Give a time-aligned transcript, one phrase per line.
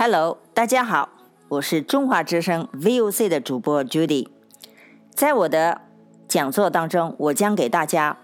[0.00, 1.08] Hello，大家好，
[1.48, 4.28] 我是中华之声 VOC 的主播 Judy。
[5.10, 5.80] 在我的
[6.28, 8.16] 讲座当中，我将给大家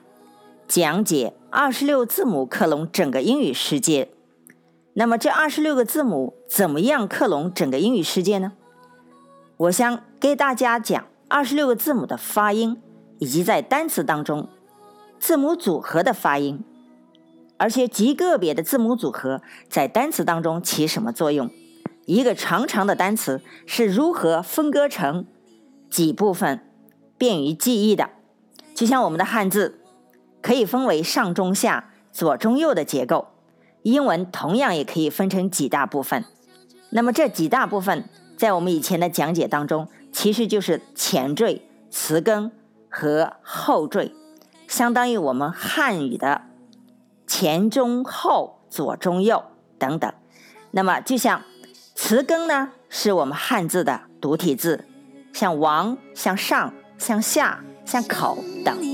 [0.68, 4.10] 讲解二十六字母克隆整个英语世界。
[4.92, 8.52] 那么这二十六个字母怎么样克隆整个英语世界呢？
[9.56, 12.80] 我想给大家讲二十六个字母的发音，
[13.18, 14.48] 以及在单词当中
[15.18, 16.62] 字母组合的发音，
[17.56, 21.50] 而且极个别的字母组合在单词当中起什么作用？
[22.06, 25.26] 一个长长的单词是如何分割成
[25.88, 26.60] 几部分，
[27.16, 28.10] 便于记忆的？
[28.74, 29.80] 就像我们的汉字
[30.42, 33.28] 可以分为上中下、左中右的结构，
[33.82, 36.24] 英文同样也可以分成几大部分。
[36.90, 42.52] 那么这几大部分，在我们以前的讲解当中，其实就是前缀、词根
[42.90, 44.12] 和后缀，
[44.68, 46.42] 相当于我们汉语的
[47.26, 49.42] 前中后、左中右
[49.78, 50.12] 等等。
[50.72, 51.40] 那么就像。
[52.06, 54.84] 词根呢，是我们汉字的独体字，
[55.32, 58.93] 像王、像上、像下、像口等。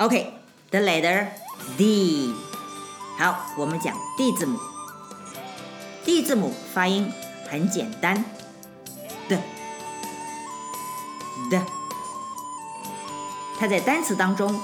[0.00, 1.26] OK，the letter
[1.76, 2.34] D。
[3.18, 4.58] 好，我们讲 D 字母。
[6.06, 7.12] D 字母发音
[7.50, 8.24] 很简单
[9.28, 9.36] 的
[11.50, 11.62] 的，
[13.58, 14.58] 它在单词当中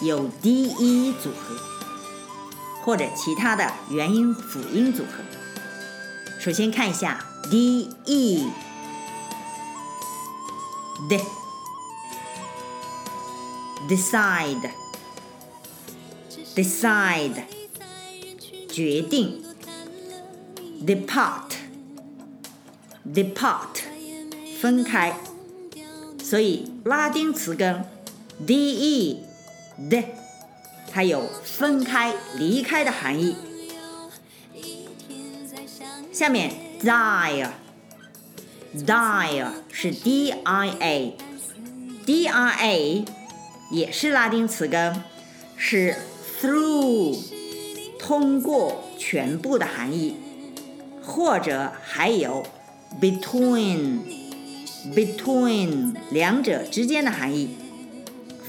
[0.00, 1.56] 有 D E 组合，
[2.84, 5.24] 或者其他的元音辅音组合。
[6.38, 8.50] 首先看一下 D E
[11.08, 11.18] 的。
[13.88, 14.70] Decide
[16.54, 17.42] decide
[18.68, 19.42] 决定
[20.84, 21.52] depart
[23.04, 23.82] depart
[24.60, 25.14] 分开，
[26.22, 27.84] 所以拉丁词根
[28.46, 30.04] d-e-d，
[30.90, 33.36] 它有分开、离开的含义。
[36.12, 37.48] 下面 die
[38.74, 41.16] die 是 d i a
[42.04, 43.04] d i a
[43.70, 45.02] 也是拉丁词根，
[45.56, 45.96] 是
[46.40, 47.18] through
[47.98, 50.16] 通过全部的含义，
[51.02, 52.46] 或者还有
[53.00, 53.98] between
[54.94, 57.56] between 两者之间的含义。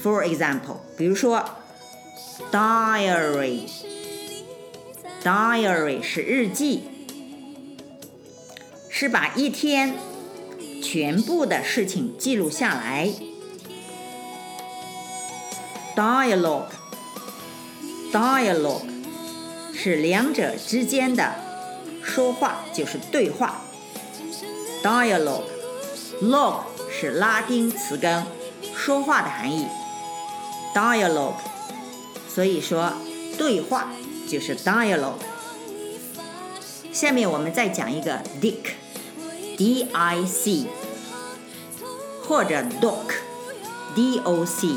[0.02, 1.44] For example，比如说
[2.50, 3.68] diary
[5.22, 6.84] diary 是日记，
[8.88, 9.94] 是把一天
[10.82, 13.12] 全部的事情记录下来。
[15.96, 18.88] Dialogue，dialogue
[19.74, 21.34] 是两者之间的
[22.02, 23.60] 说话，就是对话。
[24.82, 28.24] Dialogue，log 是拉丁词根，
[28.74, 29.66] 说话的含义。
[30.74, 31.34] Dialogue，
[32.32, 32.92] 所以说
[33.36, 33.90] 对话
[34.28, 35.18] 就是 dialogue。
[36.92, 38.70] 下面我们再讲一个 dick
[39.56, 40.66] d i c
[42.26, 44.68] 或者 doc，D-O-C。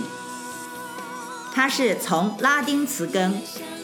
[1.53, 3.39] 它是从拉丁词根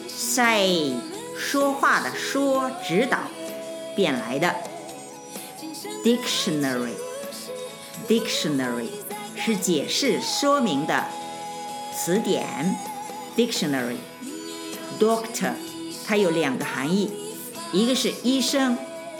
[0.08, 0.92] say
[1.38, 3.18] 说话的说指导
[3.94, 4.54] 变来的。
[6.04, 6.94] dictionary
[8.08, 8.88] dictionary
[9.36, 11.04] 是解释说明的
[11.96, 12.76] 词典。
[13.36, 13.98] dictionary
[14.98, 15.52] doctor
[16.06, 17.10] 它有两个含义，
[17.72, 18.76] 一个是医生，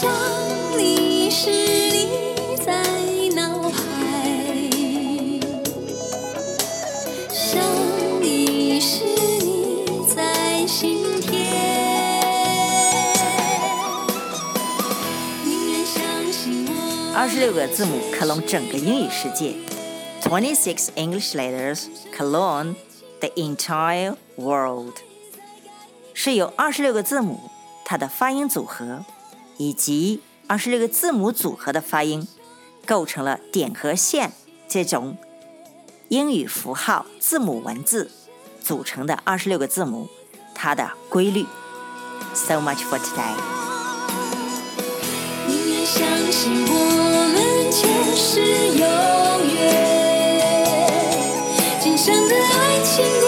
[0.00, 0.04] 二
[17.28, 19.56] 十六个字母克隆整个英语世界
[20.22, 21.86] ，Twenty-six English letters
[22.16, 22.76] clone
[23.18, 24.94] the entire world。
[26.14, 27.50] 是由二十六个字母
[27.84, 29.04] 它的发音组合，
[29.58, 32.26] 以及二十六个字母组合的发音
[32.86, 34.32] 构成了点和线
[34.66, 35.18] 这种
[36.08, 38.10] 英语符号字母文字
[38.62, 40.08] 组成的二十六个字母
[40.54, 41.44] 它的规律。
[42.34, 43.34] So much for today.
[45.46, 46.72] 宁愿相信我
[47.34, 48.40] 们前世
[48.78, 48.86] 有
[49.44, 49.56] 约
[51.80, 53.27] 今生的爱情。